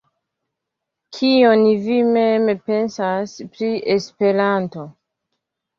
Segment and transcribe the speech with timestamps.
[1.17, 4.93] Kion vi mem pensas pri Esperanto?